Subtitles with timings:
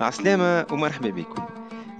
[0.00, 1.44] عسلامة ومرحبا بكم.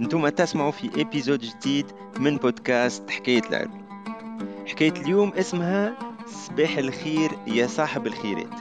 [0.00, 1.87] أنتم تسمعوا في ابيزود جديد
[2.21, 3.84] من بودكاست حكاية العلم
[4.67, 5.97] حكاية اليوم اسمها
[6.27, 8.54] صباح الخير يا صاحب الخيرات.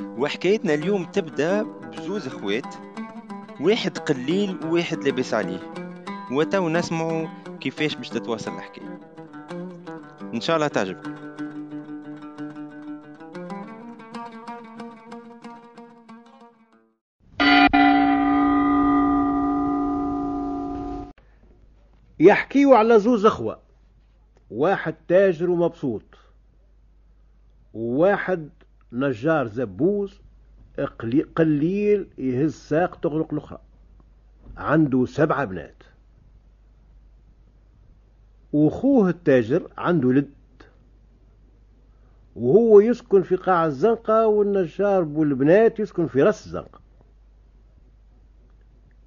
[0.00, 2.74] وحكايتنا اليوم تبدأ بزوز أخوات
[3.60, 5.72] واحد قليل وواحد لاباس عليه.
[6.32, 7.26] وتو نسمعوا
[7.60, 8.98] كيفاش باش تتواصل الحكاية.
[10.34, 11.13] إن شاء الله تعجبكم.
[22.24, 23.58] يحكيوا على زوز أخوة.
[24.50, 26.02] واحد تاجر ومبسوط.
[27.74, 28.48] وواحد
[28.92, 30.20] نجار زبوز
[31.36, 33.58] قليل يهز ساق تغلق الأخرى.
[34.56, 35.82] عنده سبعة بنات.
[38.52, 40.30] وأخوه التاجر عنده لد
[42.36, 46.80] وهو يسكن في قاع الزنقة والنجار والبنات يسكن في رأس الزنقة.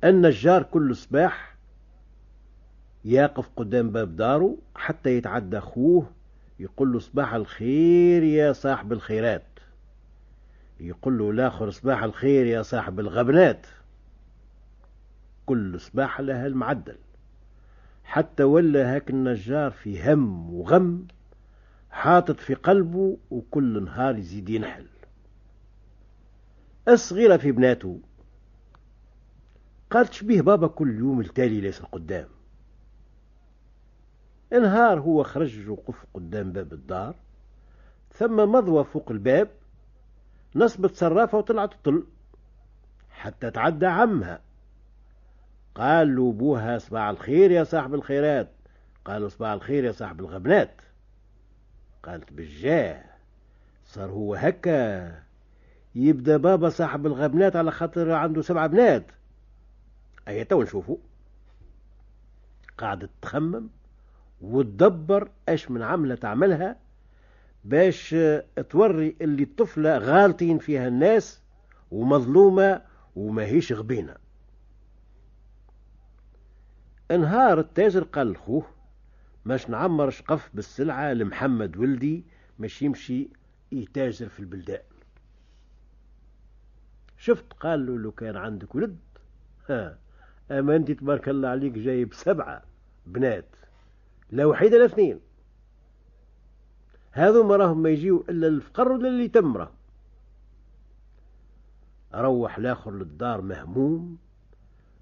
[0.04, 1.57] النجار كل صباح
[3.08, 6.12] يقف قدام باب داره حتى يتعدى أخوه
[6.60, 9.44] يقول له صباح الخير يا صاحب الخيرات.
[10.80, 13.68] يقول له الآخر صباح الخير يا صاحب الغبنات.
[15.46, 16.96] كل صباح لها المعدل.
[18.04, 21.08] حتى ولا هاك النجار في هم وغم
[21.92, 24.86] حاطط في قلبه وكل نهار يزيد ينحل.
[26.88, 28.00] الصغيرة في بناته
[29.90, 32.37] قالت شبيه بابا كل يوم التالي ليس القدام.
[34.52, 37.16] نهار هو خرج وقف قدام باب الدار
[38.12, 39.50] ثم مضوى فوق الباب
[40.56, 42.04] نصبت صرافة وطلعت تطل
[43.10, 44.42] حتى تعدى عمها.
[45.76, 48.50] قال له بوها صباح الخير يا صاحب الخيرات.
[49.06, 50.82] قال صباح الخير يا صاحب الغبنات.
[52.04, 53.04] قالت بالجاه
[53.86, 55.24] صار هو هكا.
[55.96, 59.06] يبدأ بابا صاحب الغبنات على خاطر عنده سبع بنات.
[60.28, 60.98] اي تو نشوفوا
[62.78, 63.70] قاعدة تخمم.
[64.42, 66.76] وتدبر إيش من عملة تعملها
[67.64, 68.16] باش
[68.70, 71.42] توري اللي الطفلة غالطين فيها الناس
[71.92, 72.82] ومظلومة
[73.16, 74.16] وماهيش غبينة.
[77.12, 78.66] انهار التاجر قال لخوه
[79.46, 82.26] ماش نعمر شقف بالسلعة لمحمد ولدي
[82.60, 83.30] مش يمشي
[83.72, 84.82] يتاجر في البلدان.
[87.18, 88.98] شفت قال له لو كان عندك ولد؟
[89.70, 89.98] ها
[90.52, 92.62] أما أنت تبارك الله عليك جايب سبعة
[93.06, 93.46] بنات.
[94.32, 95.20] لا وحيدة لا اثنين
[97.12, 99.72] هذو ما راهم ما يجيو إلا الفقر ولا اللي تمره
[102.16, 104.18] روح الآخر للدار مهموم.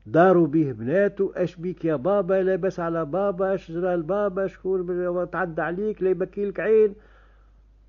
[0.05, 5.61] داروا به بناته أش بيك يا بابا؟ لابس على بابا أش جرى البابا؟ شكون تعدى
[5.61, 6.95] عليك لا يبكي لك عين.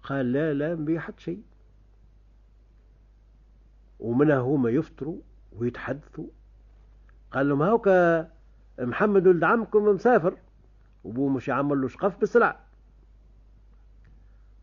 [0.03, 1.43] قال لا لا بي حد شيء.
[4.01, 5.19] ومنها هما يفطروا
[5.53, 6.27] ويتحدثوا
[7.31, 8.29] قال لهم هاوكا
[8.79, 10.37] محمد ولد عمكم مسافر.
[11.07, 12.61] وبوه مش يعمل له شقف بالسلع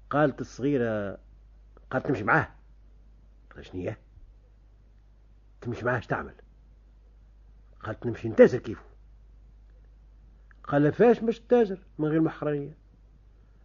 [0.10, 1.18] قالت الصغيرة
[1.92, 2.50] قالت تمشي معاه.
[3.56, 4.00] قال شنية
[5.62, 6.34] تمشي معاه تعمل؟
[7.84, 8.84] قالت نمشي نتاجر كيفه
[10.64, 12.78] قال فاش باش تتاجر؟ من غير محرمية.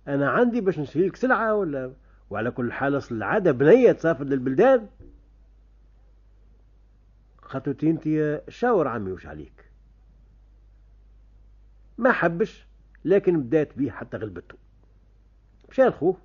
[0.09, 1.93] أنا عندي باش نشري لك سلعة ولا
[2.31, 4.89] وعلى كل حال أصل العادة بنية تسافر للبلدان.
[7.43, 9.65] قالت أنت شاور عمي وش عليك؟
[11.99, 12.68] ما حبش.
[13.09, 14.57] لكن بدات بيه حتى غلبته.
[15.71, 16.17] مشى لخوه.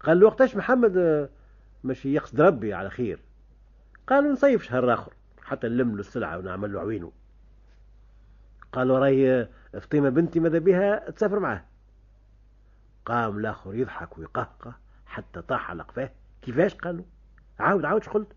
[0.00, 1.28] قال له وقتاش محمد
[1.84, 3.20] ماشي يقصد ربي على خير.
[4.06, 7.12] قالوا نصيف شهر آخر حتى نلم له السلعة ونعمل له عوينه
[8.72, 9.48] قالوا راهي
[9.80, 11.64] فطيمة بنتي ماذا بها؟ تسافر معاه.
[13.04, 14.74] قام الآخر يضحك ويقهقه
[15.06, 16.10] حتى طاح على قفاه.
[16.42, 17.04] كيفاش؟ قالوا
[17.58, 18.28] عاود عاود قلت؟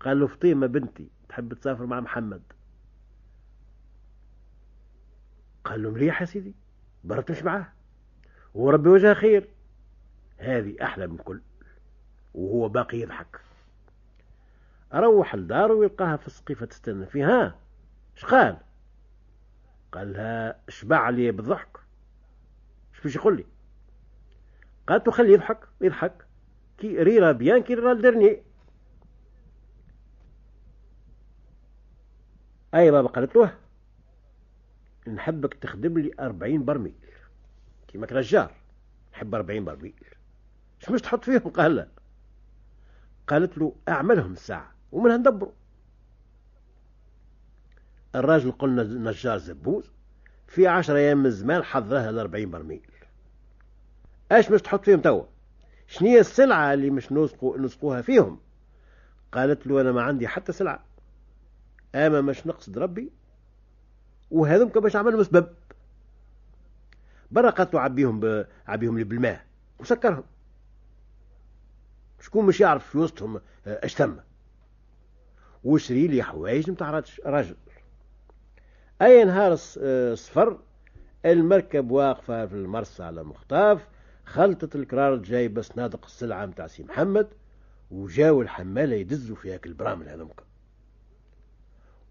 [0.00, 2.42] قال له فطيمة بنتي تحب تسافر مع محمد.
[5.64, 6.54] قال له مليح يا سيدي.
[7.04, 7.72] برا مش معاه
[8.54, 9.48] وربي وجهه خير.
[10.38, 11.40] هذه أحلى من كل.
[12.34, 13.40] وهو باقي يضحك.
[14.94, 17.58] أروح لداره ويلقاها في السقيفة تستنى فيها.
[18.16, 18.56] اش قال؟
[19.94, 21.78] لها شبع لي بالضحك؟
[22.94, 23.46] اش باش يقول لي؟
[24.86, 26.26] قالت له خليه يضحك يضحك.
[26.78, 28.42] كي ريرا بيان كي ريرا الدرني
[32.74, 33.54] أي بابا؟ قالت له
[35.14, 36.94] نحبك تخدم لي أربعين برميل.
[37.88, 38.54] كيما نجار
[39.12, 39.94] نحب أربعين برميل.
[40.82, 41.88] اش مش تحط فيهم؟ قال لا.
[43.26, 45.52] قالت له أعملهم الساعة ومنها ندبروا.
[48.14, 49.90] الراجل قلنا نجار زبوز
[50.46, 52.86] في عشر أيام من الزمان حضرها لأربعين برميل.
[54.32, 55.24] إيش مش تحط فيهم توا؟
[55.86, 58.40] شنية السلعة اللي مش نسقو نسقوها فيهم؟
[59.32, 60.84] قالت له أنا ما عندي حتى سلعة.
[61.94, 63.12] أما مش نقصد ربي
[64.30, 65.48] وهذوك باش عملهم سبب
[67.30, 68.44] برا قتلوا عبيهم.
[68.66, 69.44] عبيهم بالماء
[69.78, 70.24] وسكرهم
[72.20, 74.12] شكون مش يعرف في وسطهم آه، اش ثم؟
[75.64, 77.56] وشري لي حوايج نتاع راجل؟
[79.02, 79.54] أي نهار
[80.14, 80.58] صفر
[81.26, 83.88] المركب واقفة في المرسى على مخطاف
[84.24, 87.28] خلطت الكرار جايبة صنادق السلعة متاع سي محمد
[87.90, 90.42] وجاو الحمالة يدزوا في هاك البرامل هذوك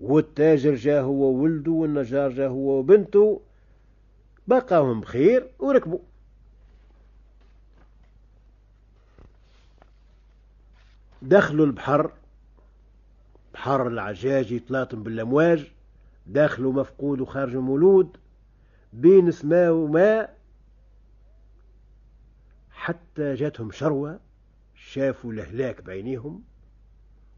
[0.02, 3.42] والتاجر جا هو وولده والنجار جا هو وبنته
[4.48, 6.00] بقاهم بخير وركبوا.
[11.22, 12.12] دخلوا البحر
[13.54, 15.72] بحر العجاج يتلاطم بالأمواج
[16.28, 18.18] داخله مفقود وخارج مولود
[18.94, 20.38] بين سماء وماء
[22.72, 24.20] حتى جاتهم شروة
[24.76, 26.44] شافوا الهلاك بعينيهم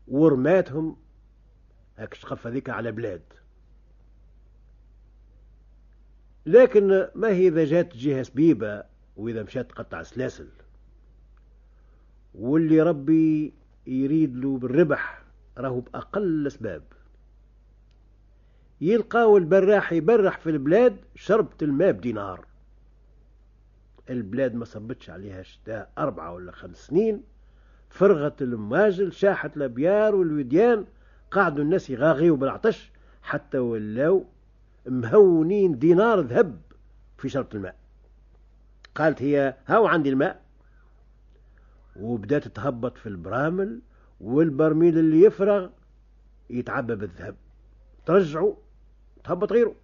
[0.08, 0.96] ورماتهم
[2.00, 3.22] هاك الشقف هذيك على بلاد.
[6.46, 8.84] لكن ما هي إذا جات جهة سبيبة
[9.18, 10.48] وإذا مشات تقطع سلاسل؟
[12.36, 13.54] واللي ربي
[13.88, 15.24] يريد له بالربح
[15.58, 16.84] راهو بأقل الأسباب
[18.82, 22.46] يلقاو البراح يبرح في البلاد شربت الماء بدينار
[24.10, 27.24] البلاد ما صبتش عليها شتاء أربعة ولا خمس سنين
[27.90, 30.86] فرغت الماجل شاحت الأبيار والوديان
[31.32, 32.92] قعدوا الناس يغاغيوا بالعطش
[33.24, 34.26] حتى ولاو
[34.86, 36.62] مهونين دينار ذهب
[37.18, 37.76] في شربة الماء.
[38.96, 40.42] قالت هي هاو عندي الماء.
[41.96, 43.82] وبدات تهبط في البرامل
[44.22, 45.70] والبرميل اللي يفرغ
[46.50, 47.36] يتعبى بالذهب.
[48.06, 48.56] ترجعوا
[49.24, 49.76] تهبط غيره.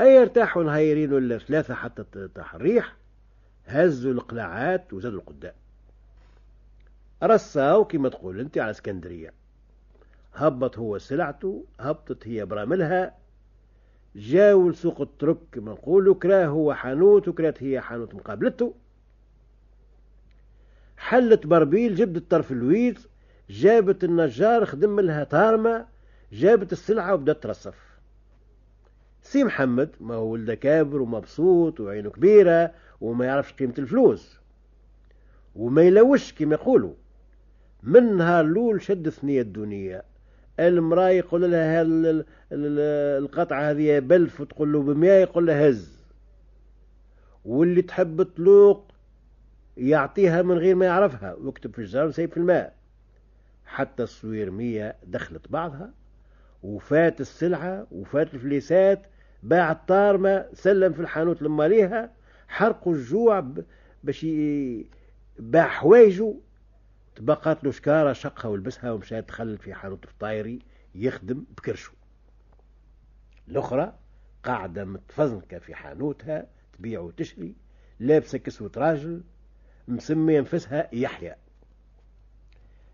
[0.00, 2.04] أي ارتاحوا نهايرين ولا ثلاثة حتى
[2.54, 2.96] الريح
[3.66, 5.54] هزوا القلاعات وزادوا القدام.
[7.22, 9.32] رصاو كما تقول أنت على اسكندرية.
[10.38, 13.14] هبط هو سلعته هبطت هي براملها.
[14.16, 18.74] جاو لسوق الترك كما نقولوا كراه هو حانوت وكرات هي حانوت مقابلته.
[20.96, 23.08] حلت بربيل جبت الطرف اللويز
[23.50, 25.86] جابت النجار خدم لها طارمة
[26.32, 27.98] جابت السلعة وبدأت ترصف.
[29.22, 34.40] سي محمد ما هو ولده كابر ومبسوط وعينه كبيرة وما يعرفش قيمة الفلوس.
[35.56, 36.94] وما يلوش كما يقولوا.
[37.82, 40.02] من نهار الأول شد ثنية الدنيا
[40.58, 41.84] المرأة يقول لها
[43.18, 45.98] القطعة هذه بلف وتقول له بمية يقول لها هز.
[47.44, 48.92] واللي تحب تلوق
[49.76, 52.74] يعطيها من غير ما يعرفها ويكتب في الجار وسيب في الماء.
[53.66, 55.90] حتى الصويرمية دخلت بعضها
[56.62, 59.06] وفات السلعة وفات الفليسات
[59.42, 62.10] باع الطارمة سلم في الحانوت لما ليها
[62.48, 63.44] حرقوا الجوع
[64.04, 64.26] باش
[65.38, 66.34] باع حوايجه
[67.18, 70.58] تبقات له شكارة شقها ولبسها ومشى دخل في حانوت فطايري
[70.94, 71.92] يخدم بكرشه
[73.48, 73.94] الأخرى
[74.44, 77.54] قاعدة متفزنكة في حانوتها تبيع وتشري
[78.00, 79.22] لابسة كسوة راجل
[79.88, 81.34] مسمي نفسها يحيى.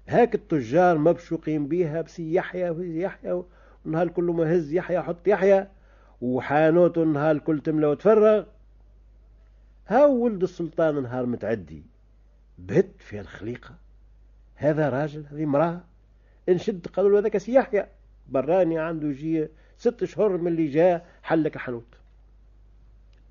[0.08, 3.42] هاك التجار مبشوقين بيها بسي يحيى وسي يحيى
[3.84, 5.68] ونهار كله ما هز يحيى حط يحيى
[6.20, 8.44] وحانوت نهار الكل تملى وتفرغ.
[9.86, 11.86] هاو ولد السلطان نهار متعدي
[12.58, 13.83] بهت في الخليقة
[14.54, 15.84] هذا راجل هذه امرأة.
[16.48, 17.86] انشد قالوا له هذاك سي يحيى
[18.28, 21.94] براني عنده جي ست شهور من اللي جاء حلك الحانوت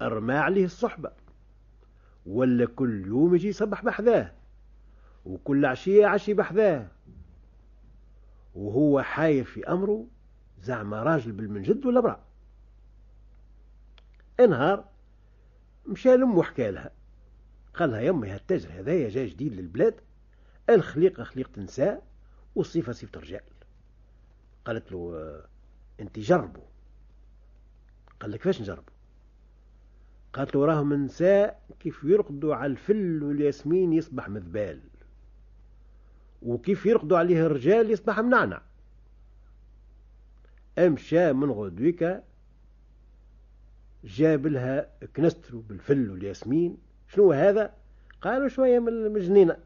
[0.02, 1.12] أرمى عليه الصحبة.
[2.26, 4.32] ولا كل يوم يجي يصبح بحذاه.
[5.26, 6.88] وكل عشية عشي بحذاه.
[8.56, 10.08] وهو حاير في أمره
[10.62, 12.24] زعما راجل بالمنجد ولا برا
[14.40, 14.86] انهار.
[15.86, 16.92] مشى لأمه وحكى لها.
[17.74, 19.96] قال لها يمي هالتاجر هذايا جاي جديد للبلاد.
[20.70, 22.04] الخليقة خليقة نساء
[22.56, 23.42] والصفة صفة رجال.
[24.66, 25.46] قالت له آه،
[26.00, 26.62] أنت جربه
[28.20, 28.94] قال لك كيفاش نجربه
[30.34, 34.82] قالت له راهم نساء كيف يرقدوا على الفل والياسمين يصبح مذبال
[36.42, 38.62] وكيف يرقدوا عليه الرجال يصبح منعنع
[40.78, 42.24] أمشى من غدويك
[44.04, 46.78] جاب لها كنسترو بالفل والياسمين.
[47.08, 47.74] شنو هذا؟
[48.22, 49.58] قالوا شوية من الجنينة.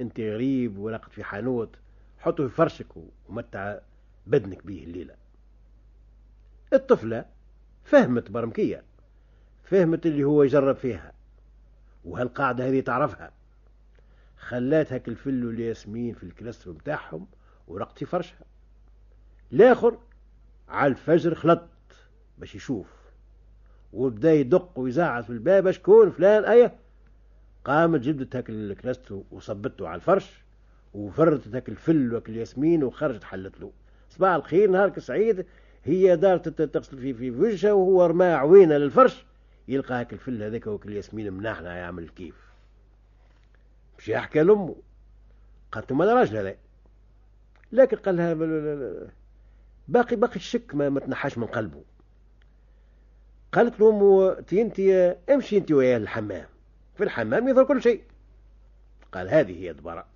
[0.00, 1.76] انت غريب ورقد في حانوت
[2.18, 2.86] حطه في فرشك
[3.28, 3.78] ومتع
[4.26, 5.14] بدنك به الليلة.
[6.72, 7.24] الطفلة
[7.84, 8.82] فهمت برمكية
[9.64, 11.12] فهمت اللي هو يجرب فيها
[12.04, 13.32] وهالقاعدة هذه تعرفها.
[14.36, 17.26] خلات هاك الفل والياسمين في الكلاستر متاعهم
[17.68, 18.44] ورقت في فرشها.
[19.52, 19.98] الآخر
[20.68, 21.68] على الفجر خلط
[22.38, 22.86] باش يشوف
[23.92, 26.78] وبدا يدق ويزعز في الباب شكون فلان؟ أيه.
[27.64, 30.42] قامت جبدت هاك الكلاستر وصبته على الفرش
[30.94, 33.72] وفرتت هاك الفل وهاك الياسمين وخرجت حلت له.
[34.10, 35.46] صباح الخير نهارك سعيد
[35.84, 39.24] هي دار تغسل في في وجهها وهو رمى عوينه للفرش
[39.68, 42.34] يلقى هاك الفل هذاك وكل ياسمين مناحنا يعمل كيف.
[43.98, 44.76] مشي يحكي لأمه.
[45.72, 46.56] قالت له راجل هذا؟
[47.72, 48.34] لكن قال لها
[49.88, 51.82] باقي باقي الشك ما, تنحاش من قلبه.
[53.52, 54.80] قالت له أمه انت
[55.30, 56.46] أمشي أنت وياه الحمام.
[57.00, 58.02] في الحمام يظهر كل شيء.
[59.12, 60.06] قال هذه هي الدبرة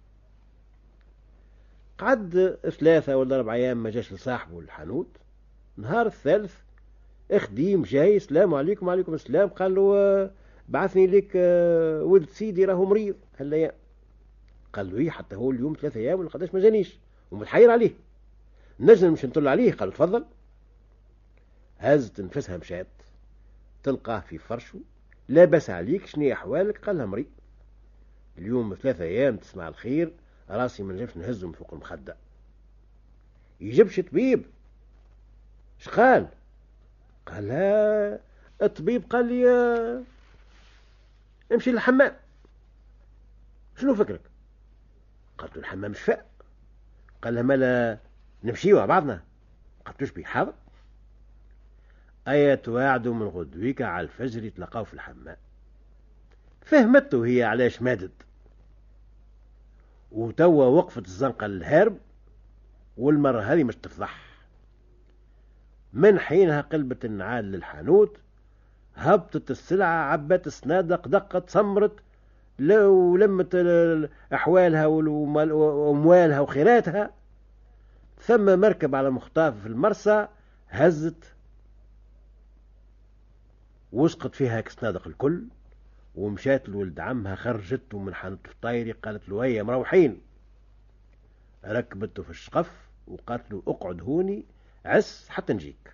[1.98, 5.08] قعد ثلاثة ولا أربع أيام ما جاش لصاحبه الحانوت.
[5.76, 6.54] نهار الثالث
[7.30, 9.48] إخديم جاي السلام عليكم وعليكم السلام.
[9.48, 10.30] قال له
[10.68, 13.16] بعثني لك آه، ولد سيدي راهو مريض.
[13.38, 13.72] هالأيام
[14.72, 16.98] قال له إيه حتى هو اليوم ثلاثة أيام ولا قداش ما جانيش
[17.30, 17.90] ومتحير عليه.
[18.80, 19.72] نجم مش نطل عليه.
[19.72, 20.24] قال تفضل.
[21.78, 22.86] هزت نفسها مشات
[23.82, 24.80] تلقاه في فرشه
[25.28, 27.26] لاباس عليك شنو أحوالك؟ قال مريض.
[28.38, 30.12] اليوم ثلاثة أيام تسمع الخير
[30.50, 32.16] راسي ما نجمش نهزه من فوق المخدة.
[33.61, 34.45] يجيبش طبيب.
[35.81, 36.28] اش قال؟
[37.40, 38.21] لا
[38.62, 39.49] الطبيب قال لي
[41.52, 42.16] امشي للحمام.
[43.76, 44.21] شنو فكرك؟
[45.38, 46.26] قلت له الحمام شفاء.
[47.23, 47.99] قال لها مالا
[48.45, 49.25] نمشيو مع بعضنا.
[49.87, 50.54] قلت له حاضر.
[52.28, 55.37] أية توعد من غدويك على الفجر تلقاو في الحمام.
[56.62, 58.12] فهمته هي علاش مادت
[60.12, 61.99] وتوا وقفت الزنقة الهرب
[62.97, 64.25] والمرة هذه مش تفضح.
[65.93, 68.19] من حينها قلبت النعال للحانوت
[68.97, 71.93] هبطت السلعة عبت الصنادق دقت صمرت
[72.59, 73.54] لو لمت
[74.35, 77.11] أحوالها وأموالها وخيراتها.
[78.21, 80.28] ثم مركب على مخطاف في المرسى
[80.69, 81.33] هزت
[83.94, 85.44] وسقط فيها صنادق الكل
[86.14, 90.20] ومشات لولد عمها خرجته من حانوت الطايري قالت له هيا مروحين.
[91.64, 94.44] ركبته في الشقف وقالت له اقعد هوني
[94.84, 95.92] عس حتى نجيك.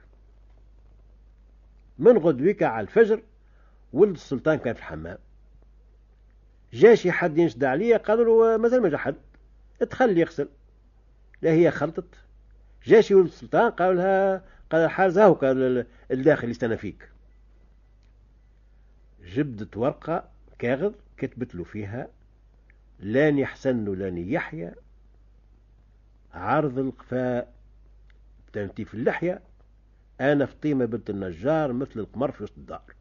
[1.99, 3.23] من غدويك على الفجر
[3.92, 5.19] ولد السلطان كان في الحمام.
[6.73, 9.16] جا شي حد ينشد عليه قالوا له مازال ما جا حد
[9.83, 10.49] ادخل يغسل.
[11.42, 12.14] لا هي خلطت
[12.85, 17.11] جا شي ولد السلطان قالوا لها قال الحارس هاو قال الداخل يستنى فيك.
[19.25, 22.09] جبدت ورقة كاغذ كتبت له فيها
[23.00, 24.75] لاني حسن لاني يحيى
[26.35, 27.53] عرض القفاء
[28.53, 29.41] تنتي في اللحية
[30.21, 32.95] أنا فطيمة بنت النجار مثل القمر في وسط الدار.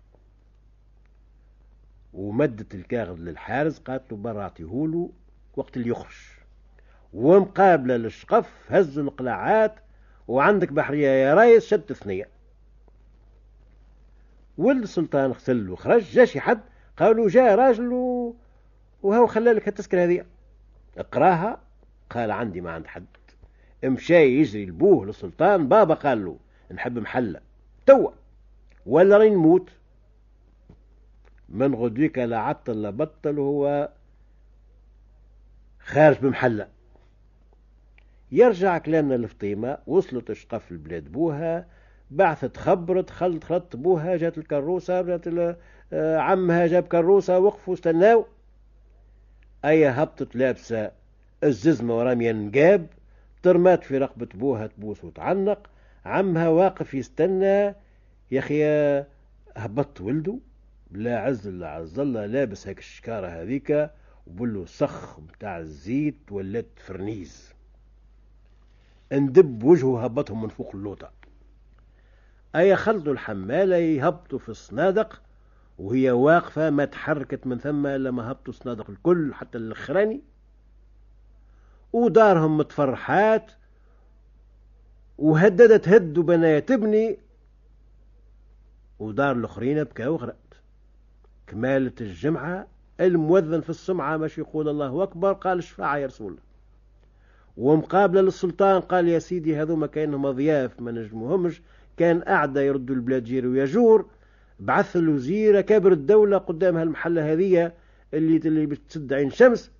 [2.14, 5.12] ومدت الكاغذ للحارس قالت له برا اعطيهوله
[5.56, 6.16] وقت اللي يخرج.
[7.14, 9.76] ومقابلة للشقف هزوا القلاعات
[10.28, 12.30] وعندك بحرية يا ريس شد ثنية
[14.60, 16.62] ولد السلطان غسل وخرج جا شي حد
[16.98, 18.36] قالوا جاء راجل و...
[19.04, 20.26] وهو خلى لك التذكرة هذه.
[20.98, 21.62] اقراها
[22.10, 23.06] قال عندي ما عند حد.
[23.84, 26.38] مشى يجري لبوه للسلطان بابا قال له
[26.72, 27.42] نحب محلة
[27.86, 28.12] توا.
[28.86, 29.70] ولا رين نموت.
[31.50, 33.90] من غدويك لا عطل لا بطل وهو
[35.80, 36.68] خارج بمحلة
[38.32, 41.66] يرجع كلامنا لفطيمة وصلت اشقف البلاد بوها.
[42.12, 45.28] بعثت خبرت خلط بوها جات الكروسة جات
[45.94, 48.26] آه، عمها جاب كروسة وقفوا استناو.
[49.66, 50.92] أي هبطت لابسة
[51.44, 52.88] الززمة ورامية نقاب
[53.44, 55.70] ترمات في رقبة بوها تبوس وتعنق.
[56.06, 57.76] عمها واقف يستنى.
[58.32, 58.64] يا أخي
[59.58, 60.38] هبط ولده
[60.92, 63.92] لا عز لا عز الله لابس هيك الشكارة هذيك
[64.28, 67.54] وبلو سخ بتاع الزيت ولات فرنيز.
[69.12, 71.19] اندب وجهه هبطهم من فوق اللوطة.
[72.56, 75.22] أي خلطوا الحمالة يهبطوا في الصنادق
[75.80, 80.22] وهي واقفة ما تحركت من ثم إلا ما هبطوا الصنادق الكل حتى الأخراني.
[81.94, 83.52] ودارهم متفرحات
[85.18, 87.18] وهددت هد وبنايا تبني
[89.00, 90.62] ودار الأخرين بكى وغرقت.
[91.48, 92.68] كمالة الجمعة
[93.00, 96.42] المؤذن في السمعة مش يقول الله أكبر قال شفاعة يا رسول الله.
[97.58, 101.62] ومقابلة للسلطان قال يا سيدي هذوما كأنهم أضياف ما نجموهمش.
[102.00, 104.10] كان أعدى يردوا البلاد جير ويجور
[104.60, 107.74] بعث الوزير كابر الدولة قدام هالمحلة هذية
[108.14, 109.72] اللي اللي بتسد عين شمس.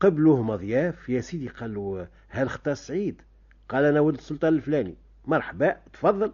[0.00, 3.22] قبلوهم أضياف يا سيدي قالوا هل اختار سعيد.
[3.68, 4.94] قال أنا ولد السلطان الفلاني.
[5.26, 6.32] مرحبا تفضل.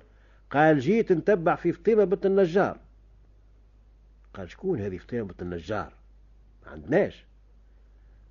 [0.51, 2.79] قال جيت نتبع في فطيمة بنت النجار.
[4.35, 5.93] قال شكون هذه فطيمة بنت النجار؟
[6.65, 7.27] ما عندناش.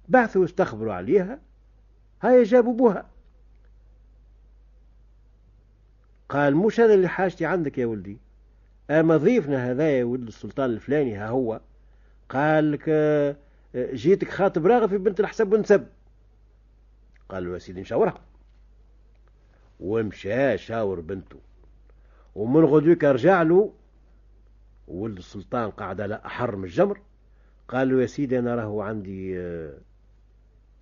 [0.10, 1.40] بعثوا استخبروا عليها
[2.22, 3.15] هاي جابوا بوها.
[6.30, 8.18] قال مش هذا اللي حاجتي عندك يا ولدي؟
[8.90, 11.62] أما ضيفنا هذا يا ولد السلطان الفلاني ها هو.
[12.30, 12.90] قال لك
[13.76, 15.88] جيتك خاطب راغب في بنت الحسب ونسب
[17.30, 18.22] قال له يا سيدي نشاورها
[19.80, 21.40] ومشى شاور بنته.
[22.36, 23.74] ومن غدوك رجع له.
[24.88, 27.00] ولد السلطان قاعد على أحر من الجمر.
[27.68, 29.78] قال له يا سيدي أنا راهو عندي آه،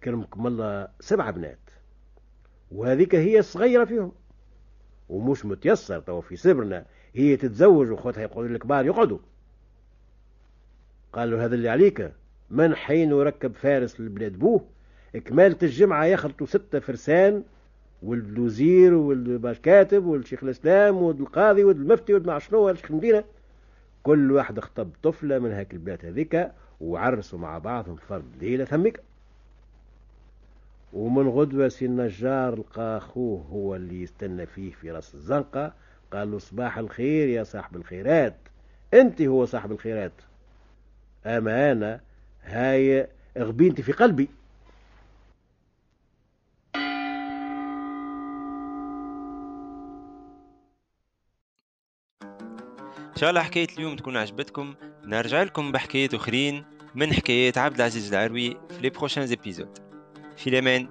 [0.03, 1.59] كرمكم الله سبع بنات.
[2.71, 4.11] وهذيك هي الصغيرة فيهم.
[5.09, 6.85] ومش متيسر تو في سبرنا.
[7.13, 9.17] هي تتزوج وخوتها يقعدوا الكبار يقعدوا.
[11.13, 12.11] قال له هذا اللي عليك.
[12.49, 14.65] من حين يركب فارس لبلاد بوه؟
[15.25, 17.43] كمالة الجمعة يخلطوا ستة فرسان
[18.03, 23.23] والوزير والكاتب والشيخ الإسلام والقاضي والمفتي والمع شنو الشيخ المدينة.
[24.03, 29.03] كل واحد اخطب طفلة من هاك البلاد هذيك وعرسوا مع بعضهم فرد ليلة ثمك
[30.93, 35.73] ومن غدوة سي النجار لقى أخوه هو اللي يستنى فيه في راس الزنقة.
[36.13, 38.35] قال له صباح الخير يا صاحب الخيرات.
[38.93, 40.11] أنت هو صاحب الخيرات.
[41.25, 42.01] أما أنا
[42.43, 43.07] هاي
[43.37, 44.29] غبينتي في قلبي.
[53.13, 54.75] إن شاء الله حكاية اليوم تكون عجبتكم.
[55.05, 59.92] نرجع لكم بحكايات أخرين من حكايات عبد العزيز العروي في لي بروشان زيبيزود
[60.37, 60.87] في الامان